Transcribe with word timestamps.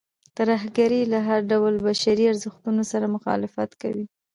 ترهګرۍ 0.37 1.01
له 1.13 1.19
هر 1.27 1.39
ډول 1.51 1.73
بشري 1.87 2.23
ارزښتونو 2.31 2.81
سره 2.91 3.05
مخالفت 3.15 3.69
کوي. 3.81 4.05